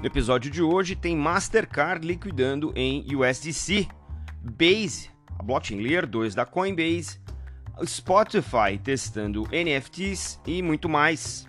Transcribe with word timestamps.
No 0.00 0.06
episódio 0.06 0.50
de 0.50 0.62
hoje 0.62 0.96
tem 0.96 1.14
Mastercard 1.14 2.06
liquidando 2.06 2.72
em 2.74 3.04
USDC, 3.14 3.86
Base, 4.40 5.10
a 5.38 5.42
blockchain 5.42 5.78
Layer 5.78 6.06
2 6.06 6.34
da 6.34 6.46
Coinbase, 6.46 7.20
Spotify 7.84 8.78
testando 8.82 9.46
NFTs 9.52 10.40
e 10.46 10.62
muito 10.62 10.88
mais. 10.88 11.46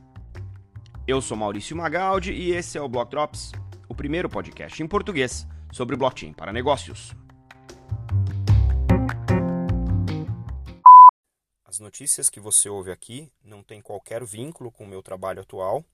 Eu 1.08 1.22
sou 1.22 1.38
Maurício 1.38 1.78
Magaldi 1.78 2.34
e 2.34 2.52
esse 2.52 2.78
é 2.78 2.82
o 2.82 2.90
Block 2.90 3.10
Drops, 3.10 3.54
o 3.88 3.96
primeiro 3.96 4.28
podcast 4.28 4.84
em 4.84 4.88
português 4.88 5.48
sobre 5.72 5.96
blockchain 5.96 6.34
para 6.34 6.52
negócios. 6.52 7.16
As 11.66 11.80
notícias 11.80 12.30
que 12.30 12.42
você 12.42 12.68
ouve 12.68 12.92
aqui 12.92 13.32
não 13.42 13.64
têm 13.64 13.82
qualquer 13.82 14.26
vínculo 14.26 14.70
com 14.70 14.84
o 14.84 14.88
meu 14.88 15.02
trabalho 15.02 15.40
atual 15.40 15.86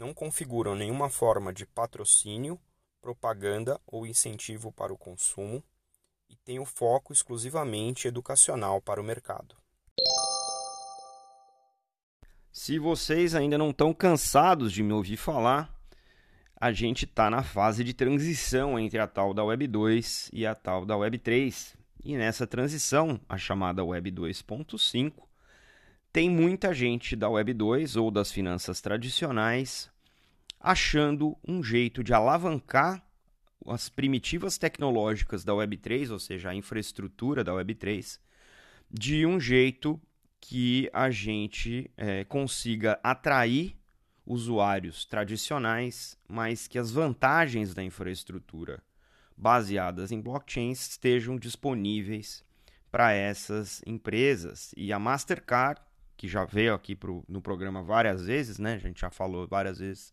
não 0.00 0.14
configuram 0.14 0.74
nenhuma 0.74 1.10
forma 1.10 1.52
de 1.52 1.66
patrocínio, 1.66 2.58
propaganda 3.02 3.78
ou 3.86 4.06
incentivo 4.06 4.72
para 4.72 4.90
o 4.90 4.96
consumo 4.96 5.62
e 6.26 6.36
têm 6.36 6.58
o 6.58 6.64
foco 6.64 7.12
exclusivamente 7.12 8.08
educacional 8.08 8.80
para 8.80 8.98
o 8.98 9.04
mercado. 9.04 9.54
Se 12.50 12.78
vocês 12.78 13.34
ainda 13.34 13.58
não 13.58 13.70
estão 13.70 13.92
cansados 13.92 14.72
de 14.72 14.82
me 14.82 14.94
ouvir 14.94 15.18
falar, 15.18 15.70
a 16.56 16.72
gente 16.72 17.04
está 17.04 17.28
na 17.28 17.42
fase 17.42 17.84
de 17.84 17.92
transição 17.92 18.78
entre 18.78 18.98
a 18.98 19.06
tal 19.06 19.34
da 19.34 19.44
Web 19.44 19.66
2 19.66 20.30
e 20.32 20.46
a 20.46 20.54
tal 20.54 20.86
da 20.86 20.96
Web 20.96 21.18
3. 21.18 21.76
E 22.02 22.16
nessa 22.16 22.46
transição, 22.46 23.20
a 23.28 23.36
chamada 23.36 23.84
Web 23.84 24.12
2.5, 24.12 25.12
tem 26.12 26.28
muita 26.28 26.74
gente 26.74 27.14
da 27.14 27.28
Web 27.28 27.54
2 27.54 27.94
ou 27.96 28.10
das 28.10 28.32
finanças 28.32 28.80
tradicionais 28.80 29.90
achando 30.60 31.36
um 31.46 31.62
jeito 31.62 32.04
de 32.04 32.12
alavancar 32.12 33.02
as 33.66 33.88
primitivas 33.88 34.58
tecnológicas 34.58 35.44
da 35.44 35.52
Web3, 35.52 36.10
ou 36.10 36.18
seja, 36.18 36.50
a 36.50 36.54
infraestrutura 36.54 37.42
da 37.42 37.52
Web3, 37.52 38.18
de 38.90 39.24
um 39.24 39.40
jeito 39.40 40.00
que 40.40 40.90
a 40.92 41.10
gente 41.10 41.90
é, 41.96 42.24
consiga 42.24 42.98
atrair 43.02 43.76
usuários 44.24 45.04
tradicionais, 45.04 46.16
mas 46.28 46.66
que 46.66 46.78
as 46.78 46.90
vantagens 46.90 47.74
da 47.74 47.82
infraestrutura 47.82 48.82
baseadas 49.36 50.12
em 50.12 50.20
blockchains 50.20 50.90
estejam 50.90 51.36
disponíveis 51.36 52.44
para 52.90 53.12
essas 53.12 53.82
empresas. 53.86 54.72
E 54.76 54.92
a 54.92 54.98
Mastercard, 54.98 55.80
que 56.16 56.28
já 56.28 56.44
veio 56.44 56.74
aqui 56.74 56.94
pro, 56.94 57.24
no 57.28 57.40
programa 57.40 57.82
várias 57.82 58.24
vezes, 58.24 58.58
né? 58.58 58.74
A 58.74 58.78
gente 58.78 59.00
já 59.00 59.10
falou 59.10 59.46
várias 59.46 59.78
vezes 59.78 60.12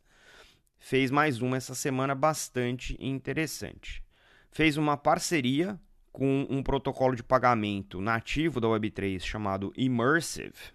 fez 0.80 1.12
mais 1.12 1.42
uma 1.42 1.58
essa 1.58 1.76
semana 1.76 2.16
bastante 2.16 2.98
interessante. 3.00 4.04
Fez 4.52 4.78
uma 4.78 4.98
parceria 4.98 5.80
com 6.12 6.48
um 6.50 6.64
protocolo 6.64 7.16
de 7.16 7.24
pagamento 7.24 8.02
nativo 8.02 8.60
da 8.60 8.68
Web3 8.68 9.20
chamado 9.22 9.72
Immersive, 9.78 10.74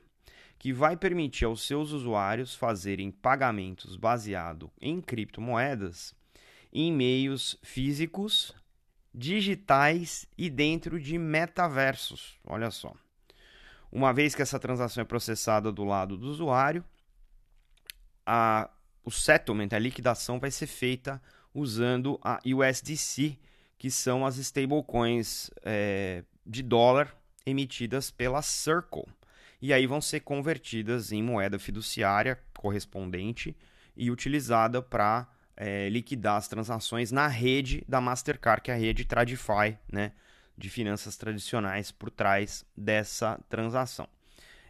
que 0.58 0.73
vai 0.73 0.97
permitir 0.97 1.47
aos 1.47 1.67
seus 1.67 1.91
usuários 1.91 2.55
fazerem 2.55 3.11
pagamentos 3.11 3.97
baseado 3.97 4.70
em 4.80 5.00
criptomoedas 5.00 6.14
em 6.73 6.91
meios 6.91 7.58
físicos, 7.62 8.55
digitais 9.12 10.27
e 10.39 10.48
dentro 10.48 10.98
de 10.98 11.19
metaversos. 11.19 12.39
Olha 12.47 12.70
só. 12.70 12.95
Uma 13.91 14.14
vez 14.14 14.34
que 14.34 14.41
essa 14.41 14.58
transação 14.58 15.03
é 15.03 15.05
processada 15.05 15.70
do 15.70 15.84
lado 15.84 16.17
do 16.17 16.28
usuário, 16.28 16.83
a 18.25 18.70
o 19.05 19.11
settlement, 19.11 19.69
a 19.72 19.78
liquidação 19.78 20.39
vai 20.39 20.50
ser 20.50 20.67
feita 20.67 21.20
usando 21.55 22.18
a 22.23 22.40
USDC, 22.45 23.39
que 23.79 23.90
são 23.90 24.24
as 24.24 24.36
stablecoins 24.36 25.51
é, 25.63 26.24
de 26.46 26.63
dólar 26.63 27.14
emitidas 27.45 28.11
pela 28.11 28.42
Circle. 28.42 29.07
E 29.61 29.73
aí 29.73 29.86
vão 29.86 30.01
ser 30.01 30.20
convertidas 30.20 31.13
em 31.13 31.23
moeda 31.23 31.58
fiduciária 31.58 32.39
correspondente 32.57 33.57
e 33.96 34.11
utilizada 34.11 34.80
para 34.80 35.29
é, 35.57 35.89
liquidar 35.89 36.36
as 36.36 36.48
transações 36.48 37.13
na 37.13 37.29
rede 37.29 37.84
da 37.89 38.01
Mastercard, 38.01 38.63
que 38.63 38.70
é 38.70 38.74
a 38.74 38.77
rede 38.77 39.05
Tradify, 39.05 39.79
né, 39.90 40.13
de 40.57 40.70
finanças 40.70 41.17
tradicionais 41.17 41.90
por 41.90 42.11
trás 42.11 42.64
dessa 42.77 43.39
transação. 43.48 44.08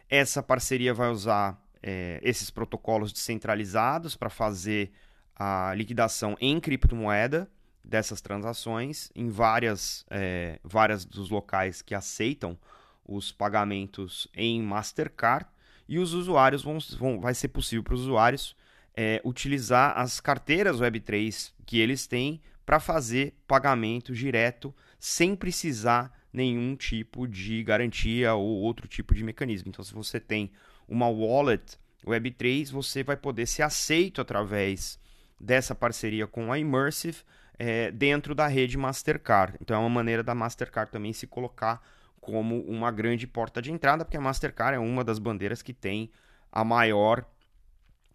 Essa 0.09 0.43
parceria 0.43 0.93
vai 0.93 1.09
usar 1.09 1.62
é, 1.83 2.19
esses 2.23 2.49
protocolos 2.49 3.11
descentralizados 3.11 4.15
para 4.15 4.29
fazer 4.29 4.91
a 5.35 5.73
liquidação 5.75 6.37
em 6.39 6.59
criptomoeda 6.59 7.49
dessas 7.83 8.21
transações 8.21 9.11
em 9.13 9.29
várias, 9.29 10.05
é, 10.09 10.59
várias 10.63 11.03
dos 11.03 11.29
locais 11.29 11.81
que 11.81 11.93
aceitam 11.93 12.57
os 13.05 13.31
pagamentos 13.33 14.29
em 14.33 14.61
Mastercard 14.61 15.45
e 15.87 15.99
os 15.99 16.13
usuários 16.13 16.63
vão, 16.63 16.77
vão 16.97 17.19
vai 17.19 17.33
ser 17.33 17.49
possível 17.49 17.83
para 17.83 17.95
os 17.95 18.01
usuários 18.01 18.55
é, 18.95 19.21
utilizar 19.25 19.97
as 19.97 20.21
carteiras 20.21 20.79
Web3 20.79 21.51
que 21.65 21.79
eles 21.79 22.07
têm 22.07 22.41
para 22.65 22.79
fazer 22.79 23.35
pagamento 23.45 24.13
direto 24.13 24.73
sem 24.97 25.35
precisar 25.35 26.17
nenhum 26.31 26.75
tipo 26.75 27.27
de 27.27 27.61
garantia 27.63 28.33
ou 28.33 28.61
outro 28.61 28.87
tipo 28.87 29.13
de 29.13 29.23
mecanismo. 29.23 29.69
Então, 29.69 29.83
se 29.83 29.93
você 29.93 30.19
tem 30.19 30.51
uma 30.87 31.07
wallet 31.07 31.77
Web3, 32.05 32.71
você 32.71 33.03
vai 33.03 33.15
poder 33.15 33.45
ser 33.45 33.63
aceito 33.63 34.21
através 34.21 34.99
dessa 35.39 35.73
parceria 35.73 36.27
com 36.27 36.51
a 36.51 36.59
Immersive 36.59 37.21
é, 37.57 37.91
dentro 37.91 38.35
da 38.35 38.47
rede 38.47 38.77
Mastercard. 38.77 39.57
Então 39.61 39.75
é 39.75 39.79
uma 39.79 39.89
maneira 39.89 40.23
da 40.23 40.35
Mastercard 40.35 40.91
também 40.91 41.13
se 41.13 41.27
colocar 41.27 41.81
como 42.19 42.61
uma 42.61 42.91
grande 42.91 43.27
porta 43.27 43.61
de 43.61 43.71
entrada, 43.71 44.05
porque 44.05 44.17
a 44.17 44.21
Mastercard 44.21 44.75
é 44.75 44.79
uma 44.79 45.03
das 45.03 45.19
bandeiras 45.19 45.61
que 45.61 45.73
tem 45.73 46.09
a 46.51 46.63
maior 46.63 47.25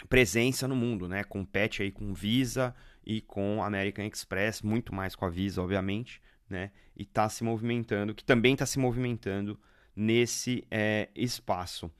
presença 0.09 0.69
no 0.69 0.77
mundo, 0.77 1.09
né? 1.09 1.25
Compete 1.25 1.83
aí 1.83 1.91
com 1.91 2.15
Visa 2.15 2.75
e 3.05 3.21
com 3.21 3.62
American 3.62 4.06
Express, 4.06 4.62
muito 4.62 4.95
mais 4.95 5.15
com 5.15 5.25
a 5.25 5.29
Visa, 5.29 5.61
obviamente, 5.61 6.23
né? 6.49 6.71
E 6.97 7.03
está 7.03 7.29
se 7.29 7.45
movimentando, 7.45 8.15
que 8.15 8.25
também 8.25 8.53
está 8.55 8.65
se 8.65 8.79
movimentando 8.79 9.59
nesse 9.95 10.65
é, 10.71 11.09
espaço 11.15 11.91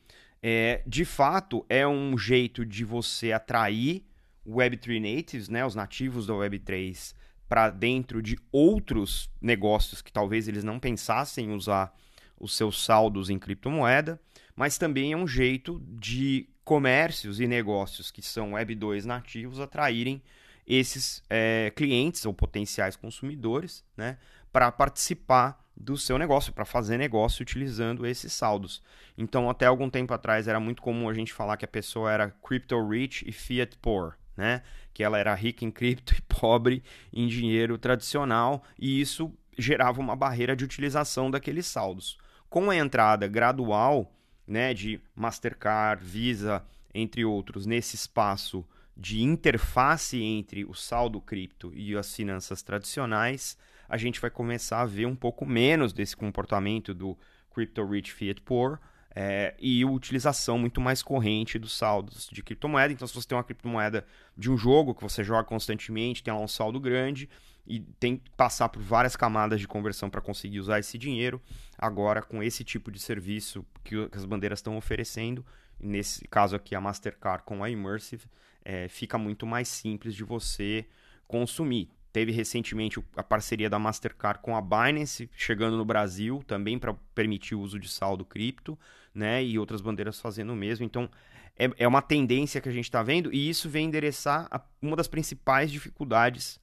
é, 0.43 0.83
de 0.87 1.05
fato 1.05 1.65
é 1.69 1.87
um 1.87 2.17
jeito 2.17 2.65
de 2.65 2.85
você 2.85 3.33
atrair 3.33 4.05
Web3 4.47 5.01
natives, 5.01 5.49
né, 5.49 5.65
os 5.65 5.75
nativos 5.75 6.27
da 6.27 6.35
Web3, 6.35 7.15
para 7.49 7.71
dentro 7.71 8.23
de 8.23 8.39
outros 8.53 9.31
negócios 9.41 10.03
que 10.03 10.13
talvez 10.13 10.49
eles 10.49 10.65
não 10.65 10.79
pensassem 10.79 11.47
em 11.47 11.53
usar 11.53 11.95
os 12.39 12.55
seus 12.57 12.85
saldos 12.85 13.31
em 13.31 13.39
criptomoeda, 13.39 14.21
mas 14.55 14.79
também 14.79 15.13
é 15.13 15.17
um 15.17 15.27
jeito 15.27 15.83
de 15.89 16.49
comércios 16.65 17.41
e 17.41 17.47
negócios 17.47 18.11
que 18.11 18.23
são 18.23 18.53
Web2 18.53 19.05
nativos 19.05 19.59
atraírem 19.59 20.23
esses 20.67 21.23
é, 21.31 21.73
clientes 21.75 22.27
ou 22.27 22.35
potenciais 22.35 22.95
consumidores 22.95 23.83
né, 23.97 24.19
para 24.53 24.71
participar 24.71 25.67
do 25.81 25.97
seu 25.97 26.19
negócio, 26.19 26.53
para 26.53 26.65
fazer 26.65 26.99
negócio 26.99 27.43
utilizando 27.43 28.05
esses 28.05 28.33
saldos. 28.33 28.83
Então, 29.17 29.49
até 29.49 29.67
algum 29.67 29.89
tempo 29.89 30.13
atrás 30.13 30.49
era 30.49 30.59
muito 30.59 30.83
comum 30.83 31.09
a 31.09 31.15
gente 31.15 31.33
falar 31.33 31.57
que 31.57 31.65
a 31.65 31.69
pessoa 31.69 32.11
era 32.11 32.31
crypto 32.31 32.89
rich 32.89 33.25
e 33.27 33.33
fiat 33.33 33.77
poor, 33.79 34.19
né? 34.37 34.63
Que 34.93 35.05
ela 35.05 35.19
era 35.19 35.35
rica 35.35 35.65
em 35.65 35.71
cripto 35.71 36.15
e 36.19 36.23
pobre 36.23 36.83
em 37.13 37.29
dinheiro 37.29 37.79
tradicional, 37.79 38.65
e 38.79 39.01
isso 39.01 39.33
gerava 39.57 40.01
uma 40.01 40.17
barreira 40.17 40.57
de 40.57 40.65
utilização 40.65 41.31
daqueles 41.31 41.67
saldos. 41.67 42.19
Com 42.49 42.71
a 42.71 42.77
entrada 42.77 43.29
gradual, 43.29 44.13
né, 44.47 44.73
de 44.73 45.01
Mastercard, 45.15 46.03
Visa, 46.03 46.65
entre 46.95 47.25
outros, 47.25 47.67
nesse 47.67 47.95
espaço 47.95 48.67
de 48.97 49.23
interface 49.23 50.21
entre 50.21 50.65
o 50.65 50.75
saldo 50.75 51.21
cripto 51.21 51.73
e 51.75 51.97
as 51.97 52.15
finanças 52.15 52.63
tradicionais, 52.63 53.57
a 53.89 53.97
gente 53.97 54.21
vai 54.21 54.31
começar 54.31 54.83
a 54.83 54.87
ver 54.87 55.07
um 55.07 55.17
pouco 55.17 55.47
menos 55.47 55.93
desse 55.93 56.17
comportamento 56.17 56.93
do 56.93 57.17
Crypto 57.51 57.85
Rich 57.85 58.13
Fiat 58.13 58.41
Poor 58.43 58.79
é, 59.15 59.55
e 59.59 59.85
utilização 59.85 60.59
muito 60.59 60.81
mais 60.81 61.03
corrente 61.03 61.59
dos 61.59 61.77
saldos 61.77 62.29
de 62.31 62.43
criptomoeda. 62.43 62.93
Então, 62.93 63.09
se 63.09 63.15
você 63.15 63.27
tem 63.27 63.37
uma 63.37 63.43
criptomoeda 63.43 64.07
de 64.37 64.51
um 64.51 64.57
jogo 64.57 64.95
que 64.95 65.03
você 65.03 65.25
joga 65.25 65.43
constantemente, 65.43 66.23
tem 66.23 66.33
lá 66.33 66.41
um 66.41 66.47
saldo 66.49 66.79
grande 66.79 67.29
e 67.67 67.81
tem 67.81 68.17
que 68.17 68.31
passar 68.31 68.69
por 68.69 68.81
várias 68.81 69.17
camadas 69.17 69.61
de 69.61 69.67
conversão 69.67 70.09
para 70.09 70.21
conseguir 70.21 70.61
usar 70.61 70.79
esse 70.79 70.97
dinheiro. 70.97 71.43
Agora, 71.77 72.23
com 72.23 72.43
esse 72.43 72.63
tipo 72.63 72.91
de 72.91 72.99
serviço 72.99 73.65
que 73.83 74.09
as 74.13 74.25
bandeiras 74.25 74.61
estão 74.61 74.77
oferecendo, 74.77 75.45
nesse 75.81 76.27
caso 76.29 76.55
aqui 76.55 76.75
a 76.75 76.81
Mastercard 76.81 77.43
com 77.45 77.65
a 77.65 77.69
Immersive, 77.71 78.27
é, 78.65 78.87
fica 78.89 79.19
muito 79.19 79.47
mais 79.47 79.67
simples 79.67 80.15
de 80.15 80.23
você 80.23 80.87
consumir 81.27 81.91
teve 82.19 82.33
recentemente 82.33 83.01
a 83.17 83.23
parceria 83.23 83.71
da 83.71 83.79
Mastercard 83.79 84.43
com 84.43 84.57
a 84.57 84.61
Binance, 84.61 85.31
chegando 85.37 85.77
no 85.77 85.85
Brasil 85.85 86.43
também 86.49 86.77
para 86.77 86.93
permitir 87.15 87.55
o 87.55 87.61
uso 87.61 87.79
de 87.79 87.89
saldo 87.89 88.25
cripto, 88.25 88.77
né? 89.15 89.45
E 89.45 89.57
outras 89.57 89.81
bandeiras 89.81 90.21
fazendo 90.21 90.53
o 90.53 90.57
mesmo. 90.57 90.85
Então, 90.85 91.09
é, 91.57 91.71
é 91.79 91.87
uma 91.87 92.03
tendência 92.03 92.61
que 92.61 92.69
a 92.69 92.73
gente 92.73 92.87
está 92.87 93.05
vendo 93.05 93.33
e 93.33 93.49
isso 93.49 93.69
vem 93.69 93.87
endereçar 93.87 94.49
a, 94.51 94.61
uma 94.83 94.97
das 94.97 95.07
principais 95.07 95.71
dificuldades 95.71 96.59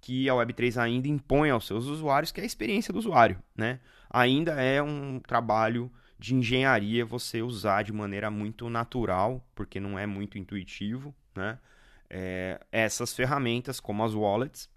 que 0.00 0.28
a 0.30 0.34
Web3 0.34 0.80
ainda 0.80 1.08
impõe 1.08 1.50
aos 1.50 1.66
seus 1.66 1.86
usuários, 1.86 2.30
que 2.30 2.38
é 2.38 2.44
a 2.44 2.46
experiência 2.46 2.92
do 2.92 3.00
usuário, 3.00 3.42
né? 3.56 3.80
Ainda 4.08 4.52
é 4.62 4.80
um 4.80 5.18
trabalho 5.18 5.90
de 6.20 6.36
engenharia 6.36 7.04
você 7.04 7.42
usar 7.42 7.82
de 7.82 7.92
maneira 7.92 8.30
muito 8.30 8.70
natural, 8.70 9.44
porque 9.56 9.80
não 9.80 9.98
é 9.98 10.06
muito 10.06 10.38
intuitivo, 10.38 11.12
né? 11.34 11.58
É, 12.08 12.60
essas 12.70 13.12
ferramentas, 13.12 13.80
como 13.80 14.04
as 14.04 14.14
wallets, 14.14 14.72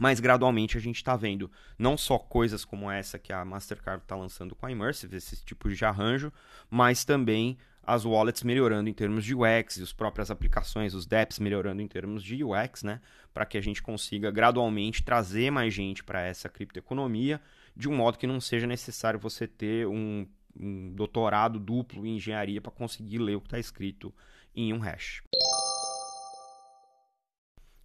mas 0.00 0.20
gradualmente 0.20 0.76
a 0.76 0.80
gente 0.80 0.96
está 0.96 1.16
vendo 1.16 1.50
não 1.78 1.96
só 1.96 2.18
coisas 2.18 2.64
como 2.64 2.90
essa 2.90 3.18
que 3.18 3.32
a 3.32 3.44
Mastercard 3.44 4.02
está 4.02 4.16
lançando 4.16 4.54
com 4.54 4.66
a 4.66 4.70
Immersive, 4.70 5.16
esse 5.16 5.44
tipo 5.44 5.68
de 5.68 5.84
arranjo, 5.84 6.32
mas 6.68 7.04
também 7.04 7.56
as 7.86 8.04
wallets 8.04 8.42
melhorando 8.42 8.88
em 8.88 8.94
termos 8.94 9.24
de 9.24 9.34
UX 9.34 9.76
e 9.76 9.82
as 9.82 9.92
próprias 9.92 10.30
aplicações, 10.30 10.94
os 10.94 11.06
dApps 11.06 11.38
melhorando 11.38 11.82
em 11.82 11.86
termos 11.86 12.22
de 12.22 12.42
UX, 12.42 12.82
né? 12.82 13.00
Para 13.32 13.44
que 13.44 13.58
a 13.58 13.60
gente 13.60 13.82
consiga 13.82 14.30
gradualmente 14.30 15.02
trazer 15.02 15.50
mais 15.50 15.74
gente 15.74 16.02
para 16.02 16.22
essa 16.22 16.48
criptoeconomia 16.48 17.40
de 17.76 17.88
um 17.88 17.96
modo 17.96 18.18
que 18.18 18.26
não 18.26 18.40
seja 18.40 18.66
necessário 18.66 19.20
você 19.20 19.46
ter 19.46 19.86
um, 19.86 20.26
um 20.58 20.92
doutorado 20.94 21.58
duplo 21.58 22.06
em 22.06 22.16
engenharia 22.16 22.60
para 22.60 22.72
conseguir 22.72 23.18
ler 23.18 23.36
o 23.36 23.40
que 23.40 23.48
está 23.48 23.58
escrito 23.58 24.14
em 24.54 24.72
um 24.72 24.78
hash. 24.78 25.22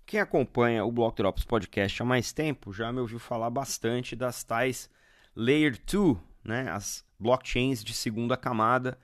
Quem 0.09 0.19
acompanha 0.19 0.83
o 0.83 0.91
Block 0.91 1.15
Drops 1.17 1.43
Podcast 1.43 2.01
há 2.01 2.03
mais 2.03 2.33
tempo 2.33 2.73
já 2.73 2.91
me 2.91 2.99
ouviu 2.99 3.19
falar 3.19 3.51
bastante 3.51 4.15
das 4.15 4.43
tais 4.43 4.89
Layer 5.35 5.77
2, 5.85 6.17
né? 6.43 6.67
as 6.67 7.05
blockchains 7.19 7.83
de 7.83 7.93
segunda 7.93 8.35
camada, 8.35 8.97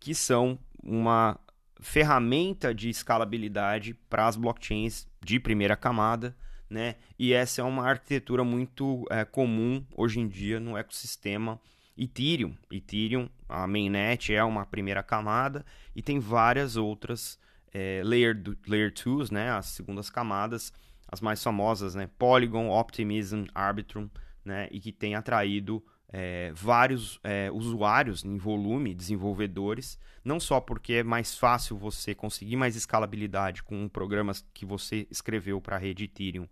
que 0.00 0.16
são 0.16 0.58
uma 0.82 1.38
ferramenta 1.80 2.74
de 2.74 2.88
escalabilidade 2.88 3.94
para 4.10 4.26
as 4.26 4.34
blockchains 4.34 5.06
de 5.24 5.38
primeira 5.38 5.76
camada. 5.76 6.36
Né? 6.68 6.96
E 7.16 7.32
essa 7.32 7.60
é 7.60 7.64
uma 7.64 7.86
arquitetura 7.88 8.42
muito 8.42 9.06
é, 9.12 9.24
comum 9.24 9.86
hoje 9.96 10.18
em 10.18 10.26
dia 10.26 10.58
no 10.58 10.76
ecossistema 10.76 11.60
Ethereum. 11.96 12.52
Ethereum, 12.68 13.28
a 13.48 13.64
mainnet 13.68 14.34
é 14.34 14.42
uma 14.42 14.66
primeira 14.66 15.04
camada 15.04 15.64
e 15.94 16.02
tem 16.02 16.18
várias 16.18 16.76
outras 16.76 17.38
é, 17.72 18.02
layer, 18.04 18.36
layer 18.66 18.92
2, 18.92 19.30
né, 19.30 19.50
as 19.50 19.66
segundas 19.66 20.10
camadas, 20.10 20.72
as 21.06 21.20
mais 21.20 21.42
famosas, 21.42 21.94
né, 21.94 22.08
Polygon, 22.18 22.70
Optimism, 22.70 23.44
Arbitrum, 23.54 24.08
né, 24.44 24.68
e 24.70 24.80
que 24.80 24.92
tem 24.92 25.14
atraído 25.14 25.84
é, 26.10 26.52
vários 26.54 27.20
é, 27.22 27.50
usuários 27.52 28.24
em 28.24 28.38
volume, 28.38 28.94
desenvolvedores, 28.94 29.98
não 30.24 30.40
só 30.40 30.60
porque 30.60 30.94
é 30.94 31.02
mais 31.02 31.36
fácil 31.36 31.76
você 31.76 32.14
conseguir 32.14 32.56
mais 32.56 32.76
escalabilidade 32.76 33.62
com 33.62 33.88
programas 33.88 34.44
que 34.54 34.64
você 34.64 35.06
escreveu 35.10 35.60
para 35.60 35.76
a 35.76 35.78
rede 35.78 36.04
Ethereum, 36.04 36.48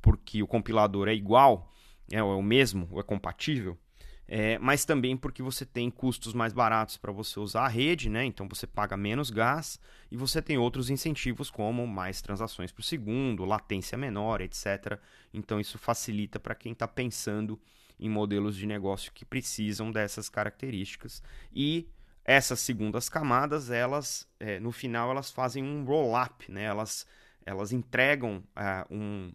porque 0.00 0.42
o 0.42 0.46
compilador 0.46 1.08
é 1.08 1.14
igual, 1.14 1.70
é, 2.10 2.18
é 2.18 2.22
o 2.22 2.42
mesmo, 2.42 2.88
é 2.98 3.02
compatível, 3.02 3.78
é, 4.32 4.60
mas 4.60 4.84
também 4.84 5.16
porque 5.16 5.42
você 5.42 5.66
tem 5.66 5.90
custos 5.90 6.32
mais 6.32 6.52
baratos 6.52 6.96
para 6.96 7.10
você 7.10 7.40
usar 7.40 7.64
a 7.64 7.68
rede, 7.68 8.08
né? 8.08 8.24
então 8.24 8.48
você 8.48 8.64
paga 8.64 8.96
menos 8.96 9.28
gás 9.28 9.80
e 10.08 10.16
você 10.16 10.40
tem 10.40 10.56
outros 10.56 10.88
incentivos 10.88 11.50
como 11.50 11.84
mais 11.84 12.22
transações 12.22 12.70
por 12.70 12.84
segundo, 12.84 13.44
latência 13.44 13.98
menor, 13.98 14.40
etc. 14.40 15.00
Então 15.34 15.58
isso 15.58 15.78
facilita 15.78 16.38
para 16.38 16.54
quem 16.54 16.70
está 16.70 16.86
pensando 16.86 17.60
em 17.98 18.08
modelos 18.08 18.56
de 18.56 18.66
negócio 18.66 19.10
que 19.12 19.24
precisam 19.24 19.90
dessas 19.90 20.28
características 20.28 21.24
e 21.52 21.88
essas 22.24 22.60
segundas 22.60 23.08
camadas, 23.08 23.68
elas 23.68 24.28
é, 24.38 24.60
no 24.60 24.70
final 24.70 25.10
elas 25.10 25.32
fazem 25.32 25.64
um 25.64 25.84
roll-up, 25.84 26.48
né? 26.52 26.62
elas, 26.62 27.04
elas 27.44 27.72
entregam 27.72 28.44
uh, 28.56 28.94
um, 28.94 29.32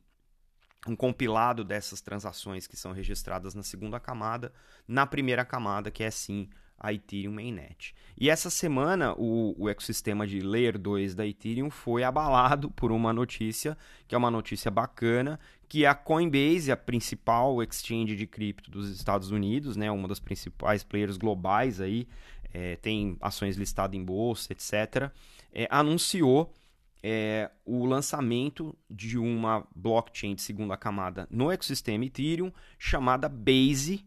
um 0.87 0.95
compilado 0.95 1.63
dessas 1.63 2.01
transações 2.01 2.67
que 2.67 2.77
são 2.77 2.91
registradas 2.91 3.55
na 3.55 3.63
segunda 3.63 3.99
camada, 3.99 4.51
na 4.87 5.05
primeira 5.05 5.43
camada, 5.43 5.89
que 5.89 6.03
é 6.03 6.11
sim 6.11 6.49
a 6.77 6.93
Ethereum 6.93 7.31
Mainnet. 7.31 7.95
E 8.17 8.29
essa 8.29 8.49
semana 8.49 9.13
o, 9.17 9.55
o, 9.57 9.69
ecossistema 9.69 10.27
de 10.27 10.41
Layer 10.41 10.77
2 10.77 11.15
da 11.15 11.25
Ethereum 11.25 11.69
foi 11.69 12.03
abalado 12.03 12.69
por 12.71 12.91
uma 12.91 13.13
notícia, 13.13 13.77
que 14.07 14.13
é 14.13 14.17
uma 14.17 14.29
notícia 14.29 14.69
bacana, 14.69 15.39
que 15.67 15.85
a 15.85 15.95
Coinbase, 15.95 16.71
a 16.71 16.77
principal 16.77 17.61
exchange 17.63 18.15
de 18.15 18.27
cripto 18.27 18.69
dos 18.69 18.89
Estados 18.89 19.31
Unidos, 19.31 19.75
né, 19.75 19.89
uma 19.89 20.07
das 20.07 20.19
principais 20.19 20.83
players 20.83 21.17
globais 21.17 21.81
aí, 21.81 22.07
é, 22.53 22.75
tem 22.77 23.17
ações 23.19 23.57
listadas 23.57 23.97
em 23.97 24.03
bolsa, 24.03 24.53
etc., 24.53 25.11
é, 25.53 25.67
anunciou 25.69 26.53
é, 27.03 27.51
o 27.65 27.85
lançamento 27.85 28.75
de 28.89 29.17
uma 29.17 29.65
blockchain 29.75 30.35
de 30.35 30.41
segunda 30.41 30.75
camada 30.75 31.27
no 31.29 31.51
ecossistema 31.51 32.05
Ethereum 32.05 32.51
chamada 32.79 33.29
Base, 33.29 34.05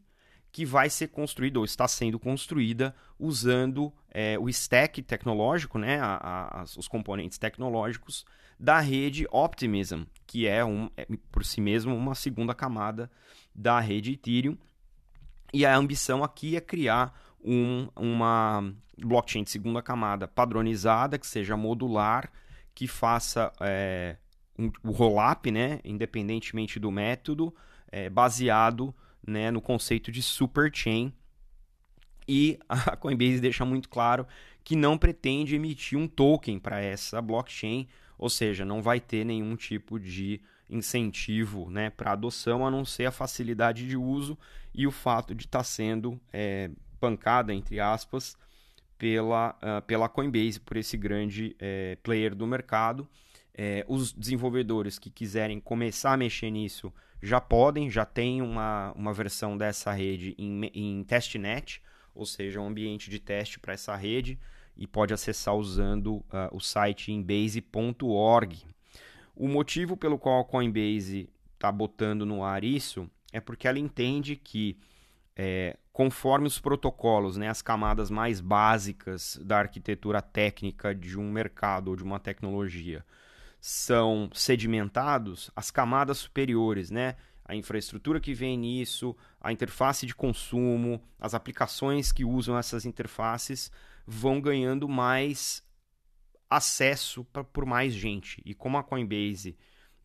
que 0.51 0.65
vai 0.65 0.91
ser 0.91 1.09
construída 1.09 1.59
ou 1.59 1.65
está 1.65 1.87
sendo 1.87 2.19
construída 2.19 2.95
usando 3.19 3.93
é, 4.11 4.39
o 4.39 4.49
stack 4.49 5.03
tecnológico, 5.03 5.79
né, 5.79 6.01
a, 6.01 6.61
a, 6.61 6.65
os 6.77 6.89
componentes 6.89 7.39
tecnológicos 7.39 8.25
da 8.59 8.81
rede 8.81 9.27
Optimism, 9.31 10.03
que 10.27 10.47
é, 10.47 10.65
um, 10.65 10.91
é, 10.97 11.07
por 11.31 11.45
si 11.45 11.61
mesmo 11.61 11.95
uma 11.95 12.15
segunda 12.15 12.55
camada 12.55 13.11
da 13.55 13.79
rede 13.79 14.13
Ethereum. 14.13 14.59
E 15.53 15.65
a 15.65 15.77
ambição 15.77 16.25
aqui 16.25 16.57
é 16.57 16.61
criar 16.61 17.17
um, 17.43 17.89
uma 17.95 18.75
blockchain 18.99 19.45
de 19.45 19.51
segunda 19.51 19.81
camada 19.81 20.27
padronizada, 20.27 21.19
que 21.19 21.27
seja 21.27 21.57
modular 21.57 22.31
que 22.79 22.87
faça 22.87 23.53
é, 23.61 24.15
um, 24.57 24.71
o 24.85 24.93
roll-up, 24.93 25.51
né, 25.51 25.81
independentemente 25.85 26.79
do 26.79 26.93
método, 26.93 27.53
é, 27.91 28.09
baseado 28.09 28.95
né, 29.27 29.51
no 29.51 29.61
conceito 29.61 30.13
de 30.13 30.23
super 30.23 30.71
chain. 30.73 31.13
E 32.29 32.57
a 32.69 32.95
Coinbase 32.97 33.41
deixa 33.41 33.65
muito 33.65 33.89
claro 33.89 34.29
que 34.63 34.77
não 34.77 34.97
pretende 34.97 35.57
emitir 35.57 35.99
um 35.99 36.07
token 36.07 36.61
para 36.61 36.81
essa 36.81 37.21
blockchain, 37.21 37.89
ou 38.17 38.31
seja, 38.31 38.65
não 38.65 38.81
vai 38.81 39.01
ter 39.01 39.25
nenhum 39.25 39.57
tipo 39.57 39.99
de 39.99 40.41
incentivo 40.71 41.69
né, 41.69 41.91
para 41.91 42.13
adoção, 42.13 42.65
a 42.65 42.71
não 42.71 42.85
ser 42.85 43.07
a 43.07 43.11
facilidade 43.11 43.89
de 43.89 43.97
uso 43.97 44.39
e 44.73 44.87
o 44.87 44.93
fato 44.93 45.35
de 45.35 45.47
estar 45.47 45.59
tá 45.59 45.65
sendo 45.65 46.21
é, 46.33 46.71
pancada, 47.01 47.53
entre 47.53 47.81
aspas, 47.81 48.37
pela, 48.99 49.57
uh, 49.63 49.83
pela 49.87 50.09
Coinbase, 50.09 50.61
por 50.61 50.77
esse 50.77 50.97
grande 50.97 51.57
é, 51.59 51.97
player 52.03 52.35
do 52.35 52.47
mercado. 52.47 53.09
É, 53.55 53.85
os 53.89 54.13
desenvolvedores 54.13 54.99
que 54.99 55.11
quiserem 55.11 55.59
começar 55.61 56.13
a 56.13 56.17
mexer 56.17 56.51
nisso 56.51 56.93
já 57.23 57.41
podem, 57.41 57.91
já 57.91 58.05
tem 58.05 58.43
uma, 58.43 58.93
uma 58.93 59.13
versão 59.13 59.57
dessa 59.57 59.93
rede 59.93 60.35
em, 60.39 60.71
em 60.75 61.05
testnet, 61.05 61.83
ou 62.15 62.27
seja, 62.27 62.61
um 62.61 62.67
ambiente 62.67 63.11
de 63.11 63.19
teste 63.19 63.59
para 63.59 63.73
essa 63.73 63.97
rede, 63.97 64.39
e 64.77 64.87
pode 64.87 65.13
acessar 65.13 65.57
usando 65.57 66.17
uh, 66.17 66.25
o 66.53 66.61
site 66.61 67.11
embase.org. 67.11 68.65
O 69.35 69.49
motivo 69.49 69.97
pelo 69.97 70.19
qual 70.19 70.41
a 70.41 70.45
Coinbase 70.45 71.29
está 71.55 71.73
botando 71.73 72.25
no 72.25 72.45
ar 72.45 72.63
isso 72.63 73.11
é 73.33 73.41
porque 73.41 73.67
ela 73.67 73.79
entende 73.79 74.37
que 74.37 74.77
é, 75.41 75.79
conforme 75.93 76.49
os 76.49 76.59
protocolos, 76.59 77.37
né, 77.37 77.49
as 77.49 77.63
camadas 77.63 78.11
mais 78.11 78.41
básicas 78.41 79.41
da 79.41 79.61
arquitetura 79.61 80.21
técnica 80.21 80.93
de 80.93 81.17
um 81.17 81.31
mercado 81.31 81.89
ou 81.89 81.97
de 81.97 82.03
uma 82.03 82.19
tecnologia 82.19 83.05
são 83.61 84.29
sedimentados, 84.35 85.51
as 85.55 85.71
camadas 85.71 86.19
superiores, 86.19 86.91
né, 86.91 87.17
a 87.45 87.55
infraestrutura 87.55 88.21
que 88.21 88.35
vem 88.35 88.59
nisso, 88.59 89.17
a 89.41 89.53
interface 89.53 90.05
de 90.05 90.15
consumo, 90.15 91.01
as 91.21 91.35
aplicações 91.35 92.11
que 92.11 92.25
usam 92.25 92.59
essas 92.59 92.85
interfaces 92.85 93.71
vão 94.05 94.41
ganhando 94.41 94.89
mais 94.89 95.63
acesso 96.51 97.25
pra, 97.25 97.45
por 97.45 97.65
mais 97.65 97.93
gente. 97.93 98.43
E 98.45 98.55
como 98.55 98.77
a 98.77 98.83
Coinbase 98.83 99.57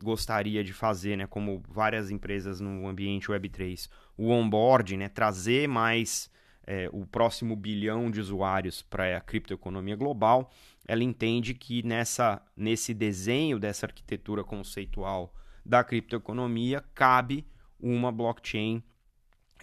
gostaria 0.01 0.63
de 0.63 0.73
fazer, 0.73 1.17
né, 1.17 1.25
como 1.25 1.63
várias 1.67 2.11
empresas 2.11 2.59
no 2.59 2.87
ambiente 2.87 3.27
Web3, 3.27 3.89
o 4.17 4.29
onboarding, 4.29 4.97
né, 4.97 5.09
trazer 5.09 5.67
mais 5.67 6.29
é, 6.65 6.89
o 6.91 7.05
próximo 7.05 7.55
bilhão 7.55 8.09
de 8.09 8.19
usuários 8.19 8.81
para 8.81 9.17
a 9.17 9.21
criptoeconomia 9.21 9.95
global, 9.95 10.51
ela 10.87 11.03
entende 11.03 11.53
que 11.53 11.83
nessa, 11.83 12.41
nesse 12.55 12.93
desenho 12.93 13.59
dessa 13.59 13.85
arquitetura 13.85 14.43
conceitual 14.43 15.33
da 15.65 15.83
criptoeconomia 15.83 16.83
cabe 16.93 17.45
uma 17.79 18.11
blockchain 18.11 18.83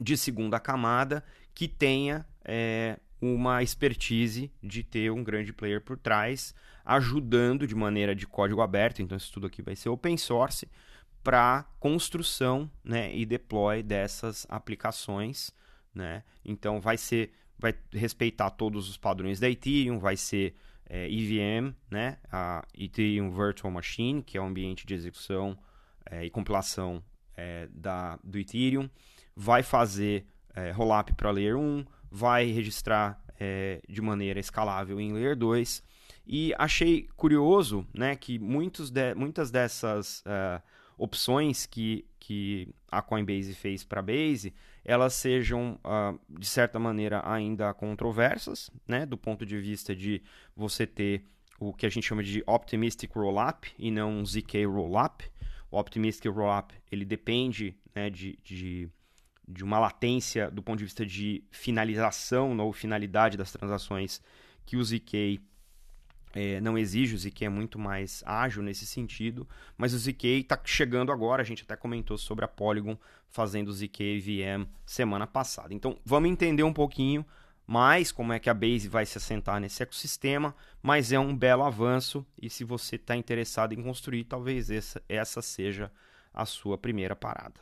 de 0.01 0.17
segunda 0.17 0.59
camada 0.59 1.25
que 1.55 1.69
tenha 1.69 2.27
é, 2.45 2.99
uma 3.21 3.63
expertise 3.63 4.51
de 4.63 4.83
ter 4.83 5.11
um 5.11 5.23
grande 5.23 5.53
player 5.53 5.81
por 5.81 5.99
trás, 5.99 6.55
ajudando 6.85 7.67
de 7.67 7.75
maneira 7.75 8.15
de 8.15 8.27
código 8.27 8.63
aberto. 8.63 9.03
Então, 9.03 9.17
isso 9.17 9.33
tudo 9.33 9.47
aqui 9.47 9.61
vai 9.61 9.77
ser 9.77 9.91
open 9.91 10.17
source 10.17 10.67
para 11.23 11.65
construção 11.79 12.71
né, 12.83 13.15
e 13.15 13.27
deploy 13.27 13.83
dessas 13.83 14.47
aplicações. 14.49 15.53
Né? 15.95 16.23
Então 16.45 16.81
vai 16.81 16.97
ser, 16.97 17.33
vai 17.59 17.75
respeitar 17.93 18.51
todos 18.51 18.89
os 18.89 18.97
padrões 18.97 19.39
da 19.39 19.49
Ethereum, 19.49 19.99
vai 19.99 20.17
ser 20.17 20.55
é, 20.89 21.09
EVM, 21.09 21.75
né? 21.91 22.19
a 22.31 22.67
Ethereum 22.77 23.31
Virtual 23.31 23.71
Machine, 23.71 24.23
que 24.23 24.37
é 24.37 24.41
o 24.41 24.45
ambiente 24.45 24.87
de 24.87 24.95
execução 24.95 25.59
é, 26.11 26.25
e 26.25 26.31
compilação 26.31 27.03
é, 27.37 27.69
da, 27.73 28.19
do 28.25 28.39
Ethereum, 28.39 28.89
vai 29.37 29.63
fazer 29.63 30.27
é, 30.55 30.71
rollup 30.73 31.13
para 31.15 31.31
Layer 31.31 31.57
1, 31.57 31.85
vai 32.11 32.47
registrar 32.47 33.21
de 33.89 34.03
maneira 34.03 34.39
escalável 34.39 35.01
em 35.01 35.15
Layer 35.15 35.35
2. 35.35 35.83
E 36.27 36.55
achei 36.59 37.09
curioso 37.17 37.87
né, 37.95 38.15
que 38.15 38.39
muitos 38.39 38.91
de, 38.91 39.15
muitas 39.15 39.51
dessas 39.51 40.21
uh, 40.21 40.63
opções 41.01 41.65
que, 41.65 42.05
que 42.19 42.69
a 42.91 43.01
Coinbase 43.01 43.55
fez 43.55 43.83
para 43.83 44.01
a 44.01 44.03
Base, 44.03 44.53
elas 44.85 45.15
sejam, 45.15 45.81
uh, 45.85 46.21
de 46.39 46.47
certa 46.47 46.79
maneira, 46.79 47.23
ainda 47.25 47.73
controversas, 47.73 48.71
né, 48.87 49.07
do 49.07 49.17
ponto 49.17 49.47
de 49.47 49.59
vista 49.59 49.97
de 49.97 50.23
você 50.55 50.87
ter 50.87 51.25
o 51.59 51.73
que 51.73 51.87
a 51.87 51.89
gente 51.89 52.07
chama 52.07 52.23
de 52.23 52.43
Optimistic 52.47 53.11
Rollup 53.15 53.67
e 53.79 53.91
não 53.91 54.21
um 54.21 54.25
ZK 54.25 54.67
Rollup. 54.67 55.25
O 55.71 55.79
Optimistic 55.79 56.31
Rollup 56.31 56.73
ele 56.93 57.05
depende 57.05 57.75
né, 57.95 58.11
de, 58.11 58.39
de, 58.43 58.89
de 59.49 59.65
uma 59.65 59.79
latência 59.79 60.51
do 60.51 60.63
ponto 60.63 60.79
de 60.79 60.85
vista 60.85 61.05
de 61.05 61.43
finalização 61.51 62.57
ou 62.59 62.73
finalidade 62.73 63.37
das 63.39 63.53
transações 63.53 64.21
que 64.67 64.77
o 64.77 64.85
ZK 64.85 65.41
é, 66.33 66.61
não 66.61 66.79
exige, 66.79 67.15
o 67.15 67.19
ZK 67.19 67.47
é 67.47 67.49
muito 67.49 67.79
mais 67.79 68.23
ágil 68.25 68.63
nesse 68.63 68.87
sentido, 68.87 69.49
mas 69.77 69.93
o 69.93 69.99
ZK 69.99 70.41
está 70.41 70.59
chegando 70.65 71.11
agora, 71.11 71.43
a 71.43 71.45
gente 71.45 71.65
até 71.65 71.77
comentou 71.77 72.17
sobre 72.17 72.45
a 72.45 72.49
Polygon 72.49 72.97
fazendo 73.29 73.69
o 73.69 73.73
ZK 73.73 74.21
VM 74.21 74.67
semana 74.87 75.27
passada. 75.27 75.75
Então 75.75 75.99
vamos 76.05 76.31
entender 76.31 76.63
um 76.63 76.73
pouquinho 76.73 77.25
mais 77.67 78.11
como 78.11 78.33
é 78.33 78.39
que 78.39 78.51
a 78.51 78.55
Base 78.55 78.89
vai 78.89 79.07
se 79.07 79.19
assentar 79.19 79.61
nesse 79.61 79.83
ecossistema, 79.83 80.55
mas 80.83 81.13
é 81.13 81.19
um 81.19 81.37
belo 81.37 81.63
avanço 81.63 82.27
e 82.41 82.51
se 82.51 82.65
você 82.65 82.97
está 82.97 83.15
interessado 83.15 83.73
em 83.73 83.83
construir, 83.83 84.25
talvez 84.25 84.71
essa, 84.71 85.03
essa 85.09 85.41
seja 85.41 85.91
a 86.33 86.45
sua 86.45 86.79
primeira 86.79 87.15
parada. 87.15 87.61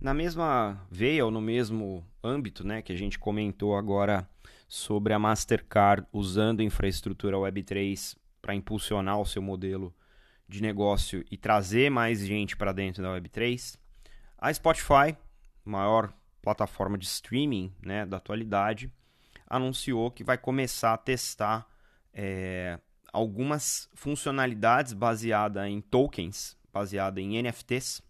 Na 0.00 0.12
mesma 0.12 0.86
veia 0.90 1.24
ou 1.24 1.30
no 1.30 1.40
mesmo 1.40 2.06
âmbito 2.22 2.66
né, 2.66 2.82
que 2.82 2.92
a 2.92 2.96
gente 2.96 3.18
comentou 3.18 3.76
agora 3.76 4.28
sobre 4.68 5.12
a 5.12 5.18
Mastercard 5.18 6.06
usando 6.12 6.62
infraestrutura 6.62 7.36
Web3 7.36 8.16
para 8.42 8.54
impulsionar 8.54 9.20
o 9.20 9.26
seu 9.26 9.42
modelo 9.42 9.94
de 10.48 10.62
negócio 10.62 11.24
e 11.30 11.36
trazer 11.36 11.90
mais 11.90 12.20
gente 12.20 12.56
para 12.56 12.72
dentro 12.72 13.02
da 13.02 13.10
Web3. 13.10 13.78
A 14.38 14.52
Spotify, 14.52 15.16
maior 15.64 16.12
plataforma 16.42 16.96
de 16.96 17.06
streaming 17.06 17.74
né, 17.82 18.06
da 18.06 18.18
atualidade, 18.18 18.92
anunciou 19.48 20.10
que 20.10 20.22
vai 20.22 20.38
começar 20.38 20.92
a 20.92 20.98
testar 20.98 21.66
é, 22.12 22.78
algumas 23.12 23.88
funcionalidades 23.94 24.92
baseadas 24.92 25.66
em 25.66 25.80
tokens, 25.80 26.56
baseadas 26.72 27.22
em 27.22 27.42
NFTs, 27.42 28.02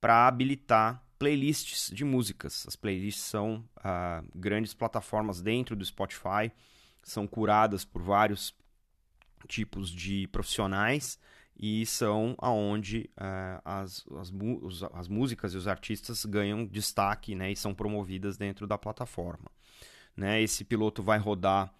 para 0.00 0.26
habilitar 0.26 1.04
playlists 1.20 1.90
de 1.94 2.02
músicas. 2.02 2.64
As 2.66 2.74
playlists 2.74 3.22
são 3.22 3.62
ah, 3.76 4.24
grandes 4.34 4.72
plataformas 4.72 5.42
dentro 5.42 5.76
do 5.76 5.84
Spotify, 5.84 6.50
são 7.02 7.26
curadas 7.26 7.84
por 7.84 8.02
vários 8.02 8.54
tipos 9.46 9.90
de 9.90 10.26
profissionais 10.28 11.18
e 11.58 11.84
são 11.84 12.34
aonde 12.38 13.10
uh, 13.18 13.60
as, 13.62 14.06
as, 14.18 14.32
os, 14.62 14.82
as, 14.94 15.08
músicas 15.08 15.52
e 15.52 15.58
os 15.58 15.68
artistas 15.68 16.24
ganham 16.24 16.64
destaque 16.64 17.34
né, 17.34 17.52
e 17.52 17.56
são 17.56 17.74
promovidas 17.74 18.38
dentro 18.38 18.66
da 18.66 18.78
plataforma. 18.78 19.50
Né? 20.16 20.40
Esse 20.40 20.64
piloto 20.64 21.02
vai 21.02 21.18
rodar 21.18 21.70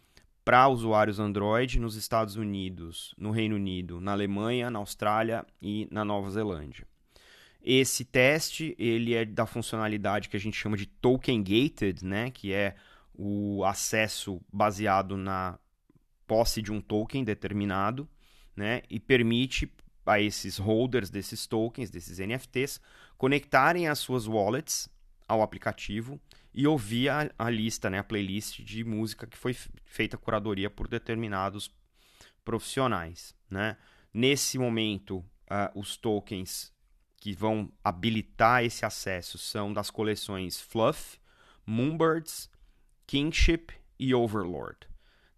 para 0.44 0.68
usuários 0.68 1.18
Android 1.18 1.80
nos 1.80 1.96
Estados 1.96 2.36
Unidos, 2.36 3.14
no 3.16 3.30
Reino 3.30 3.56
Unido, 3.56 4.00
na 4.00 4.12
Alemanha, 4.12 4.70
na 4.70 4.78
Austrália 4.78 5.46
e 5.62 5.88
na 5.90 6.04
Nova 6.04 6.30
Zelândia. 6.30 6.89
Esse 7.62 8.04
teste 8.04 8.74
ele 8.78 9.14
é 9.14 9.24
da 9.24 9.46
funcionalidade 9.46 10.28
que 10.28 10.36
a 10.36 10.40
gente 10.40 10.56
chama 10.56 10.76
de 10.76 10.86
token 10.86 11.42
gated, 11.42 12.04
né, 12.04 12.30
que 12.30 12.52
é 12.52 12.74
o 13.14 13.64
acesso 13.64 14.40
baseado 14.52 15.16
na 15.16 15.58
posse 16.26 16.62
de 16.62 16.72
um 16.72 16.80
token 16.80 17.22
determinado, 17.22 18.08
né, 18.56 18.82
e 18.88 18.98
permite 18.98 19.70
a 20.06 20.20
esses 20.20 20.58
holders 20.58 21.10
desses 21.10 21.46
tokens, 21.46 21.90
desses 21.90 22.18
NFTs, 22.18 22.80
conectarem 23.16 23.88
as 23.88 23.98
suas 23.98 24.26
wallets 24.26 24.88
ao 25.28 25.42
aplicativo 25.42 26.20
e 26.52 26.66
ouvir 26.66 27.10
a, 27.10 27.30
a 27.38 27.50
lista, 27.50 27.88
né, 27.88 27.98
a 27.98 28.04
playlist 28.04 28.60
de 28.62 28.82
música 28.82 29.26
que 29.26 29.36
foi 29.36 29.54
feita 29.84 30.16
curadoria 30.16 30.68
por 30.68 30.88
determinados 30.88 31.70
profissionais, 32.44 33.34
né? 33.48 33.76
Nesse 34.12 34.58
momento, 34.58 35.18
uh, 35.18 35.78
os 35.78 35.96
tokens 35.96 36.72
que 37.20 37.34
vão 37.34 37.70
habilitar 37.84 38.64
esse 38.64 38.84
acesso 38.84 39.36
são 39.36 39.72
das 39.72 39.90
coleções 39.90 40.58
Fluff, 40.58 41.18
Moonbirds, 41.66 42.50
Kingship 43.06 43.74
e 43.98 44.14
Overlord. 44.14 44.88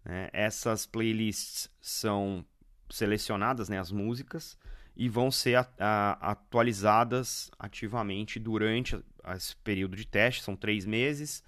Né? 0.04 0.30
Essas 0.32 0.86
playlists 0.86 1.68
são 1.80 2.46
selecionadas, 2.88 3.68
né, 3.68 3.80
as 3.80 3.90
músicas, 3.90 4.56
e 4.94 5.08
vão 5.08 5.30
ser 5.30 5.56
a, 5.56 5.68
a, 5.78 6.30
atualizadas 6.32 7.50
ativamente 7.58 8.38
durante 8.38 9.02
esse 9.34 9.56
período 9.56 9.96
de 9.96 10.06
teste, 10.06 10.42
são 10.42 10.54
três 10.54 10.84
meses, 10.84 11.42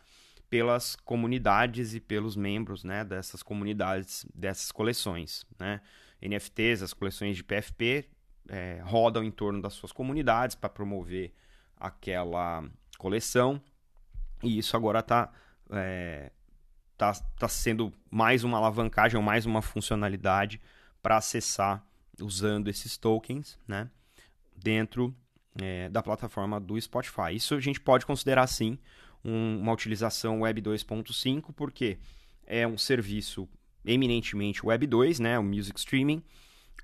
pelas 0.49 0.97
comunidades 0.97 1.95
e 1.95 2.00
pelos 2.00 2.37
membros 2.37 2.85
né, 2.85 3.05
dessas 3.05 3.43
comunidades, 3.43 4.26
dessas 4.35 4.73
coleções. 4.73 5.45
Né? 5.59 5.81
NFTs, 6.23 6.83
as 6.83 6.95
coleções 6.95 7.37
de 7.37 7.45
PFP, 7.45 8.09
é, 8.49 8.81
rodam 8.85 9.25
em 9.25 9.31
torno 9.31 9.61
das 9.61 9.75
suas 9.75 9.93
comunidades 9.93 10.55
para 10.55 10.69
promover 10.69 11.33
aquela 11.77 12.65
coleção. 12.99 13.61
E 14.43 14.59
isso 14.59 14.77
agora 14.77 15.01
está 15.01 15.33
é, 15.71 16.31
tá, 16.97 17.13
tá 17.39 17.49
sendo 17.49 17.93
mais 18.11 18.45
uma 18.45 18.59
alavancagem 18.59 19.17
ou 19.17 19.23
mais 19.23 19.47
uma 19.47 19.63
funcionalidade 19.63 20.61
para 21.03 21.17
acessar 21.17 21.85
usando 22.21 22.69
esses 22.69 22.97
tokens 22.97 23.59
né, 23.67 23.91
dentro 24.57 25.15
é, 25.61 25.89
da 25.89 26.03
plataforma 26.03 26.61
do 26.61 26.81
Spotify. 26.81 27.35
Isso 27.35 27.55
a 27.55 27.61
gente 27.61 27.81
pode 27.81 28.07
considerar 28.07 28.47
sim 28.47 28.79
um, 29.25 29.59
uma 29.61 29.73
utilização 29.73 30.41
Web 30.41 30.63
2.5, 30.63 31.53
porque 31.55 31.99
é 32.47 32.67
um 32.67 32.79
serviço 32.79 33.49
eminentemente 33.85 34.65
Web 34.65 34.87
2, 34.87 35.21
né, 35.21 35.39
o 35.39 35.43
music 35.43 35.79
streaming, 35.79 36.23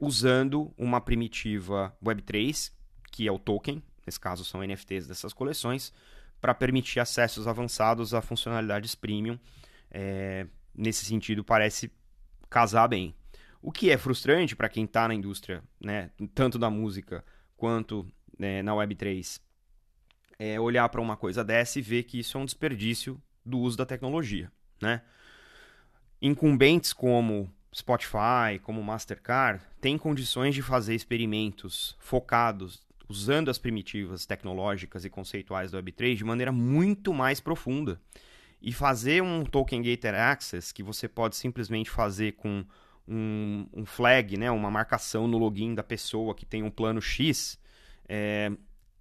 usando 0.01 0.73
uma 0.79 1.01
primitiva 1.01 1.95
Web3, 2.03 2.73
que 3.13 3.29
é 3.29 3.33
o 3.33 3.39
token, 3.39 3.83
nesse 4.07 4.19
caso 4.19 4.45
são 4.45 4.63
NFTs 4.63 5.07
dessas 5.07 5.33
coleções, 5.33 5.93
para 6.41 6.55
permitir 6.55 7.01
acessos 7.01 7.47
avançados 7.47 8.15
a 8.15 8.23
funcionalidades 8.23 8.95
premium. 8.95 9.39
É, 9.91 10.47
nesse 10.75 11.05
sentido, 11.05 11.45
parece 11.45 11.93
casar 12.49 12.89
bem. 12.89 13.15
O 13.61 13.71
que 13.71 13.91
é 13.91 13.99
frustrante 13.99 14.57
para 14.57 14.71
quem 14.71 14.85
está 14.85 15.07
na 15.07 15.15
indústria, 15.15 15.63
né, 15.79 16.11
tanto 16.35 16.59
da 16.59 16.71
música 16.71 17.23
quanto 17.57 18.11
né, 18.39 18.63
na 18.63 18.73
Web3, 18.73 19.39
é 20.39 20.59
olhar 20.59 20.89
para 20.89 21.01
uma 21.01 21.17
coisa 21.17 21.45
dessa 21.45 21.79
e 21.79 21.83
ver 21.83 22.05
que 22.05 22.19
isso 22.19 22.39
é 22.39 22.41
um 22.41 22.47
desperdício 22.47 23.21
do 23.45 23.59
uso 23.59 23.77
da 23.77 23.85
tecnologia. 23.85 24.51
Né? 24.81 25.03
Incumbentes 26.23 26.95
como 26.95 27.53
Spotify, 27.75 28.59
como 28.63 28.83
Mastercard, 28.83 29.63
têm 29.81 29.97
condições 29.97 30.55
de 30.55 30.63
fazer 30.63 30.95
experimentos 30.95 31.97
focados 31.99 32.83
usando 33.09 33.49
as 33.49 33.59
primitivas 33.59 34.25
tecnológicas 34.27 35.05
e 35.05 35.11
conceituais 35.11 35.71
do 35.71 35.79
Web3 35.79 36.15
de 36.17 36.25
maneira 36.25 36.53
muito 36.53 37.13
mais 37.13 37.41
profunda. 37.41 38.01
E 38.63 38.73
fazer 38.73 39.23
um 39.23 39.45
Token 39.45 39.83
Gated 39.83 40.15
Access, 40.17 40.73
que 40.73 40.83
você 40.83 41.09
pode 41.09 41.35
simplesmente 41.35 41.91
fazer 41.91 42.33
com 42.33 42.65
um, 43.09 43.67
um, 43.73 43.87
flag, 43.87 44.37
né, 44.37 44.51
uma 44.51 44.71
marcação 44.71 45.27
no 45.27 45.39
login 45.39 45.75
da 45.75 45.83
pessoa 45.83 46.35
que 46.35 46.47
tem 46.47 46.63
um 46.63 46.71
plano 46.71 47.01
X, 47.01 47.59
é, 48.09 48.53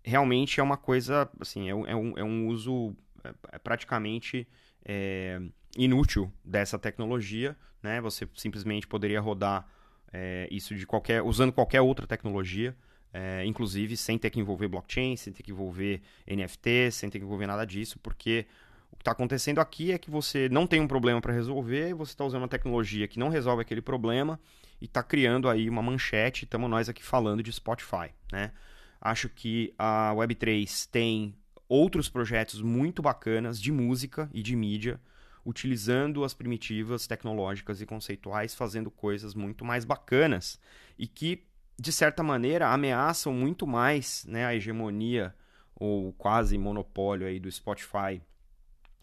realmente 0.03 0.59
é 0.59 0.63
uma 0.63 0.77
coisa, 0.77 1.29
assim, 1.39 1.67
é, 1.67 1.71
é, 1.71 1.95
um, 1.95 2.17
é 2.17 2.23
um 2.23 2.47
uso 2.47 2.95
é, 3.23 3.33
é 3.51 3.59
praticamente 3.59 4.47
é, 4.85 5.41
inútil 5.77 6.31
dessa 6.43 6.79
tecnologia, 6.79 7.55
né? 7.81 8.01
Você 8.01 8.27
simplesmente 8.35 8.87
poderia 8.87 9.21
rodar 9.21 9.67
é, 10.11 10.47
isso 10.51 10.75
de 10.75 10.85
qualquer, 10.85 11.21
usando 11.21 11.51
qualquer 11.51 11.81
outra 11.81 12.07
tecnologia, 12.07 12.75
é, 13.13 13.43
inclusive 13.45 13.95
sem 13.97 14.17
ter 14.17 14.29
que 14.29 14.39
envolver 14.39 14.67
blockchain, 14.67 15.15
sem 15.15 15.33
ter 15.33 15.43
que 15.43 15.51
envolver 15.51 16.01
NFT, 16.27 16.91
sem 16.91 17.09
ter 17.09 17.19
que 17.19 17.25
envolver 17.25 17.47
nada 17.47 17.65
disso, 17.65 17.99
porque 17.99 18.45
O 18.91 18.95
que 18.95 19.01
está 19.01 19.11
acontecendo 19.11 19.59
aqui 19.59 19.91
é 19.91 19.97
que 19.97 20.09
você 20.09 20.49
não 20.49 20.65
tem 20.67 20.81
um 20.81 20.87
problema 20.87 21.21
para 21.21 21.33
resolver, 21.33 21.93
você 21.93 22.11
está 22.11 22.25
usando 22.25 22.41
uma 22.41 22.47
tecnologia 22.47 23.07
que 23.07 23.19
não 23.19 23.29
resolve 23.29 23.61
aquele 23.61 23.81
problema 23.81 24.39
e 24.81 24.85
está 24.85 25.03
criando 25.03 25.47
aí 25.47 25.69
uma 25.69 25.81
manchete. 25.81 26.45
Estamos 26.45 26.69
nós 26.69 26.89
aqui 26.89 27.03
falando 27.03 27.43
de 27.43 27.51
Spotify, 27.51 28.11
né? 28.31 28.51
Acho 28.99 29.29
que 29.29 29.73
a 29.77 30.11
Web3 30.13 30.89
tem 30.91 31.33
outros 31.69 32.09
projetos 32.09 32.61
muito 32.63 33.01
bacanas 33.01 33.61
de 33.61 33.71
música 33.71 34.27
e 34.33 34.41
de 34.41 34.55
mídia, 34.55 34.99
utilizando 35.45 36.23
as 36.23 36.33
primitivas 36.33 37.05
tecnológicas 37.05 37.79
e 37.79 37.85
conceituais, 37.85 38.55
fazendo 38.55 38.89
coisas 38.89 39.35
muito 39.35 39.63
mais 39.63 39.85
bacanas 39.85 40.59
e 40.97 41.07
que, 41.07 41.45
de 41.79 41.91
certa 41.91 42.23
maneira, 42.23 42.73
ameaçam 42.73 43.31
muito 43.31 43.67
mais 43.67 44.25
né, 44.27 44.45
a 44.45 44.55
hegemonia 44.55 45.33
ou 45.75 46.11
quase 46.13 46.57
monopólio 46.57 47.27
aí 47.27 47.39
do 47.39 47.49
Spotify 47.49 48.21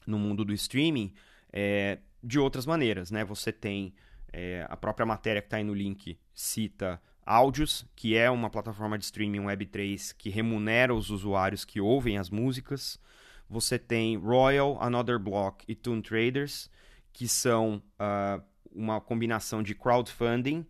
no 0.06 0.18
mundo 0.18 0.44
do 0.44 0.52
streaming 0.52 1.14
é, 1.52 2.00
de 2.22 2.38
outras 2.38 2.66
maneiras. 2.66 3.10
Né? 3.10 3.24
Você 3.24 3.50
tem 3.52 3.94
é, 4.32 4.66
a 4.68 4.76
própria 4.76 5.06
matéria 5.06 5.40
que 5.40 5.46
está 5.46 5.56
aí 5.56 5.64
no 5.64 5.72
link 5.72 6.18
cita 6.34 7.00
Áudios, 7.26 7.84
que 7.96 8.16
é 8.16 8.30
uma 8.30 8.48
plataforma 8.48 8.96
de 8.96 9.04
streaming 9.04 9.40
Web3 9.40 10.14
que 10.16 10.30
remunera 10.30 10.94
os 10.94 11.10
usuários 11.10 11.64
que 11.64 11.80
ouvem 11.80 12.16
as 12.16 12.30
músicas. 12.30 13.00
Você 13.50 13.78
tem 13.78 14.16
Royal, 14.16 14.80
Another 14.80 15.18
Block 15.18 15.64
e 15.66 15.74
Toon 15.74 16.00
Traders, 16.00 16.70
que 17.12 17.26
são 17.26 17.82
uh, 18.00 18.42
uma 18.72 19.00
combinação 19.00 19.60
de 19.60 19.74
crowdfunding 19.74 20.64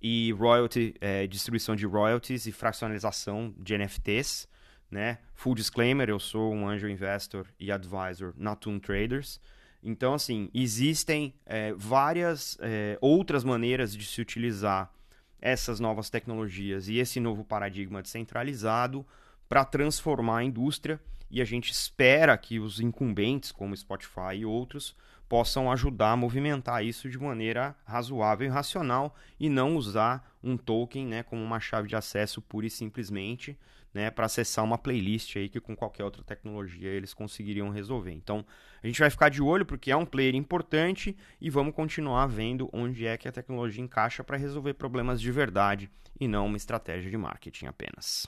e 0.00 0.32
royalty, 0.32 0.94
é, 1.00 1.26
distribuição 1.26 1.74
de 1.74 1.86
royalties 1.86 2.46
e 2.46 2.52
fraccionalização 2.52 3.54
de 3.58 3.78
NFTs. 3.78 4.46
Né? 4.90 5.18
Full 5.34 5.54
disclaimer, 5.54 6.10
eu 6.10 6.20
sou 6.20 6.52
um 6.52 6.68
angel 6.68 6.90
investor 6.90 7.46
e 7.58 7.72
advisor 7.72 8.34
na 8.36 8.54
Toon 8.54 8.78
Traders. 8.78 9.40
Então, 9.82 10.12
assim, 10.12 10.50
existem 10.52 11.34
é, 11.46 11.72
várias 11.74 12.58
é, 12.60 12.98
outras 13.00 13.44
maneiras 13.44 13.96
de 13.96 14.04
se 14.04 14.20
utilizar 14.20 14.92
essas 15.44 15.78
novas 15.78 16.08
tecnologias 16.08 16.88
e 16.88 16.96
esse 16.96 17.20
novo 17.20 17.44
paradigma 17.44 18.00
descentralizado 18.00 19.06
para 19.46 19.62
transformar 19.62 20.38
a 20.38 20.44
indústria. 20.44 20.98
E 21.30 21.42
a 21.42 21.44
gente 21.44 21.70
espera 21.70 22.36
que 22.38 22.58
os 22.58 22.80
incumbentes, 22.80 23.52
como 23.52 23.76
Spotify 23.76 24.36
e 24.38 24.46
outros, 24.46 24.96
possam 25.28 25.70
ajudar 25.70 26.12
a 26.12 26.16
movimentar 26.16 26.82
isso 26.82 27.10
de 27.10 27.18
maneira 27.18 27.76
razoável 27.84 28.46
e 28.46 28.50
racional 28.50 29.14
e 29.38 29.50
não 29.50 29.76
usar 29.76 30.34
um 30.42 30.56
token 30.56 31.06
né, 31.06 31.22
como 31.22 31.42
uma 31.42 31.60
chave 31.60 31.88
de 31.88 31.96
acesso 31.96 32.40
pura 32.40 32.66
e 32.66 32.70
simplesmente 32.70 33.58
né, 33.94 34.10
para 34.10 34.26
acessar 34.26 34.64
uma 34.64 34.76
playlist 34.76 35.36
aí 35.36 35.48
que 35.48 35.60
com 35.60 35.76
qualquer 35.76 36.04
outra 36.04 36.24
tecnologia 36.24 36.90
eles 36.90 37.14
conseguiriam 37.14 37.70
resolver. 37.70 38.12
Então, 38.12 38.44
a 38.82 38.86
gente 38.86 38.98
vai 38.98 39.08
ficar 39.08 39.28
de 39.28 39.40
olho 39.40 39.64
porque 39.64 39.92
é 39.92 39.96
um 39.96 40.04
player 40.04 40.34
importante 40.34 41.16
e 41.40 41.48
vamos 41.48 41.74
continuar 41.74 42.26
vendo 42.26 42.68
onde 42.72 43.06
é 43.06 43.16
que 43.16 43.28
a 43.28 43.32
tecnologia 43.32 43.82
encaixa 43.82 44.24
para 44.24 44.36
resolver 44.36 44.74
problemas 44.74 45.20
de 45.20 45.30
verdade 45.30 45.88
e 46.18 46.26
não 46.26 46.46
uma 46.46 46.56
estratégia 46.56 47.10
de 47.10 47.16
marketing 47.16 47.66
apenas. 47.66 48.26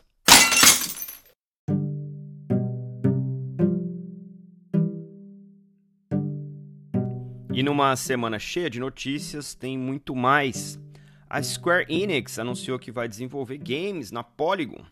E 7.52 7.62
numa 7.62 7.96
semana 7.96 8.38
cheia 8.38 8.68
de 8.68 8.78
notícias, 8.78 9.54
tem 9.54 9.78
muito 9.78 10.14
mais. 10.14 10.78
A 11.28 11.42
Square 11.42 11.87
Enix 11.88 12.38
anunciou 12.38 12.78
que 12.78 12.92
vai 12.92 13.08
desenvolver 13.08 13.56
games 13.56 14.12
na 14.12 14.23
Polygon. 14.23 14.85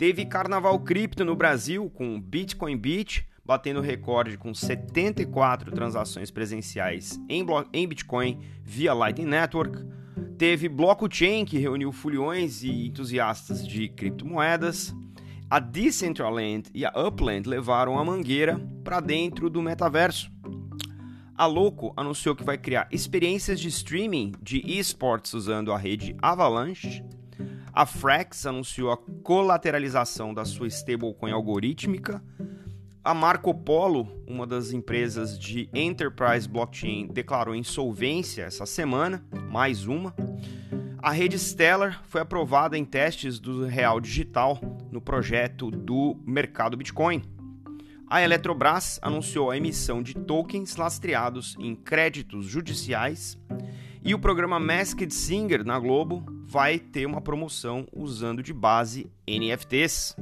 Teve 0.00 0.24
Carnaval 0.24 0.80
Cripto 0.80 1.26
no 1.26 1.36
Brasil 1.36 1.90
com 1.90 2.18
Bitcoin 2.18 2.74
Beach 2.74 3.28
batendo 3.44 3.82
recorde 3.82 4.38
com 4.38 4.54
74 4.54 5.70
transações 5.72 6.30
presenciais 6.30 7.20
em, 7.28 7.44
em 7.70 7.86
Bitcoin 7.86 8.40
via 8.64 8.94
Lightning 8.94 9.28
Network. 9.28 9.84
Teve 10.38 10.70
Blockchain 10.70 11.44
que 11.44 11.58
reuniu 11.58 11.92
fulhões 11.92 12.62
e 12.62 12.86
entusiastas 12.86 13.68
de 13.68 13.90
criptomoedas. 13.90 14.96
A 15.50 15.58
Decentraland 15.58 16.70
e 16.72 16.86
a 16.86 16.92
Upland 16.96 17.46
levaram 17.46 17.98
a 17.98 18.02
mangueira 18.02 18.58
para 18.82 19.00
dentro 19.00 19.50
do 19.50 19.60
metaverso. 19.60 20.32
A 21.36 21.44
Loco 21.44 21.92
anunciou 21.94 22.34
que 22.34 22.42
vai 22.42 22.56
criar 22.56 22.88
experiências 22.90 23.60
de 23.60 23.68
streaming 23.68 24.32
de 24.40 24.62
esports 24.66 25.34
usando 25.34 25.70
a 25.70 25.76
rede 25.76 26.16
Avalanche. 26.22 27.04
A 27.72 27.86
Frax 27.86 28.46
anunciou 28.46 28.90
a 28.90 28.96
colateralização 28.96 30.34
da 30.34 30.44
sua 30.44 30.66
stablecoin 30.66 31.30
algorítmica. 31.30 32.22
A 33.02 33.14
Marco 33.14 33.54
Polo, 33.54 34.08
uma 34.26 34.46
das 34.46 34.72
empresas 34.72 35.38
de 35.38 35.70
enterprise 35.72 36.48
blockchain, 36.48 37.06
declarou 37.06 37.54
insolvência 37.54 38.42
essa 38.42 38.66
semana, 38.66 39.24
mais 39.50 39.86
uma. 39.86 40.14
A 40.98 41.12
rede 41.12 41.38
Stellar 41.38 42.02
foi 42.08 42.20
aprovada 42.20 42.76
em 42.76 42.84
testes 42.84 43.38
do 43.38 43.64
Real 43.64 44.00
Digital 44.00 44.60
no 44.90 45.00
projeto 45.00 45.70
do 45.70 46.20
mercado 46.26 46.76
Bitcoin. 46.76 47.22
A 48.06 48.20
Eletrobras 48.20 48.98
anunciou 49.00 49.50
a 49.50 49.56
emissão 49.56 50.02
de 50.02 50.14
tokens 50.14 50.74
lastreados 50.74 51.56
em 51.60 51.76
créditos 51.76 52.46
judiciais 52.46 53.38
e 54.04 54.12
o 54.12 54.18
programa 54.18 54.58
Masked 54.58 55.14
Singer 55.14 55.64
na 55.64 55.78
Globo 55.78 56.39
vai 56.50 56.80
ter 56.80 57.06
uma 57.06 57.20
promoção 57.20 57.86
usando 57.92 58.42
de 58.42 58.52
base 58.52 59.08
NFTs. 59.24 60.16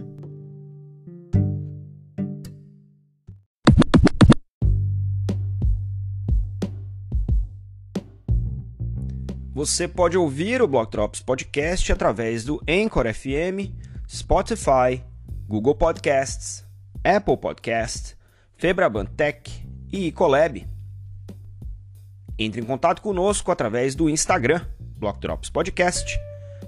Você 9.55 9.89
pode 9.89 10.19
ouvir 10.19 10.61
o 10.61 10.69
Block 10.69 10.93
Drops 10.93 11.23
Podcast 11.23 11.91
através 11.91 12.45
do 12.45 12.63
Anchor 12.69 13.07
FM, 13.13 13.73
Spotify, 14.07 15.03
Google 15.49 15.77
Podcasts, 15.77 16.63
Apple 17.03 17.39
Podcast, 17.39 18.15
Febraban 18.55 19.07
Tech 19.07 19.67
e 19.91 20.13
Colab. 20.13 20.69
Entre 22.39 22.61
em 22.61 22.65
contato 22.65 23.01
conosco 23.01 23.51
através 23.51 23.95
do 23.95 24.11
Instagram, 24.11 24.61
Block 24.99 25.21
Drops 25.21 25.51
Podcast, 25.51 26.19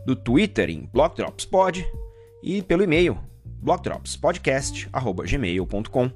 do 0.06 0.14
Twitter 0.16 0.70
em 0.70 0.88
Block 0.92 1.16
Drops 1.16 1.44
Pod 1.44 1.86
e 2.42 2.62
pelo 2.62 2.82
e-mail 2.82 3.18
blockdropspodcast@gmail.com. 3.62 6.10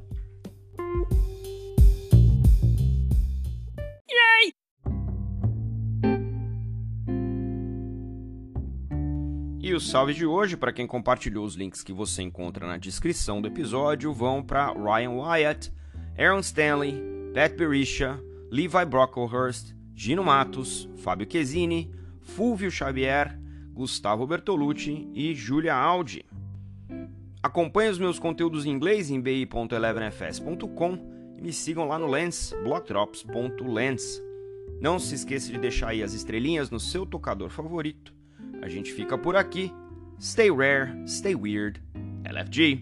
E 9.61 9.73
o 9.73 9.81
salve 9.81 10.13
de 10.13 10.27
hoje, 10.27 10.59
para 10.59 10.75
quem 10.75 10.87
compartilhou 10.87 11.43
os 11.43 11.55
links 11.55 11.83
que 11.83 11.91
você 11.91 12.21
encontra 12.21 12.67
na 12.67 12.77
descrição 12.77 13.41
do 13.41 13.49
episódio, 13.49 14.13
vão 14.13 14.43
para 14.43 14.71
Ryan 14.73 15.13
Wyatt, 15.13 15.73
Aaron 16.19 16.41
Stanley, 16.41 17.03
Pat 17.33 17.57
Berisha, 17.57 18.21
Levi 18.51 18.85
Brocklehurst, 18.85 19.75
Gino 19.95 20.23
Matos, 20.23 20.87
Fábio 20.99 21.27
Chesini, 21.29 21.91
Fulvio 22.25 22.71
Xavier, 22.71 23.39
Gustavo 23.73 24.27
Bertolucci 24.27 25.09
e 25.15 25.35
Julia 25.35 25.75
Aldi. 25.75 26.25
Acompanhe 27.43 27.91
os 27.91 27.99
meus 27.99 28.19
conteúdos 28.19 28.65
em 28.65 28.71
inglês 28.71 29.11
em 29.11 29.21
bi.elevenfs.com 29.21 30.99
e 31.39 31.43
me 31.43 31.53
sigam 31.53 31.87
lá 31.87 31.99
no 31.99 32.07
Lens, 32.07 32.55
blockdrops.lens. 32.65 34.23
Não 34.81 34.99
se 34.99 35.15
esqueça 35.15 35.53
de 35.53 35.59
deixar 35.59 35.89
aí 35.89 36.03
as 36.03 36.15
estrelinhas 36.15 36.71
no 36.71 36.81
seu 36.81 37.05
tocador 37.05 37.51
favorito. 37.51 38.15
A 38.63 38.69
gente 38.69 38.93
fica 38.93 39.17
por 39.19 39.37
aqui. 39.37 39.73
Stay 40.19 40.51
rare, 40.51 40.91
stay 41.07 41.35
weird. 41.35 41.83
LFG. 42.25 42.81